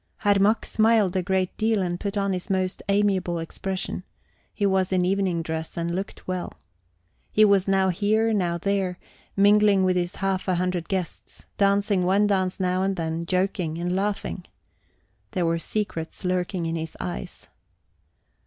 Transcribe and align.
Herr 0.21 0.39
Mack 0.39 0.65
smiled 0.65 1.15
a 1.15 1.21
great 1.21 1.55
deal 1.59 1.83
and 1.83 1.99
put 1.99 2.17
on 2.17 2.33
his 2.33 2.49
most 2.49 2.81
amiable 2.89 3.37
expression; 3.37 4.03
he 4.51 4.65
was 4.65 4.91
in 4.91 5.05
evening 5.05 5.43
dress, 5.43 5.77
and 5.77 5.93
looked 5.93 6.27
well. 6.27 6.53
He 7.31 7.45
was 7.45 7.67
now 7.67 7.89
here, 7.89 8.33
now 8.33 8.57
there, 8.57 8.97
mingling 9.37 9.83
with 9.83 9.95
his 9.95 10.15
half 10.15 10.47
a 10.47 10.55
hundred 10.55 10.89
guests, 10.89 11.45
dancing 11.57 12.01
one 12.01 12.25
dance 12.25 12.59
now 12.59 12.81
and 12.81 12.95
then, 12.95 13.27
joking 13.27 13.77
and 13.77 13.95
laughing. 13.95 14.45
There 15.33 15.45
were 15.45 15.59
secrets 15.59 16.25
lurking 16.25 16.65
in 16.65 16.75
his 16.75 16.97
eyes. 16.99 17.49